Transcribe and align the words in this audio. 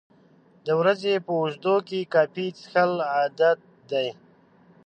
د 0.65 0.67
ورځې 0.79 1.13
په 1.25 1.31
اوږدو 1.39 1.75
کې 1.87 2.09
کافي 2.13 2.47
څښل 2.57 2.91
عادت 3.13 3.59
دی. 3.91 4.09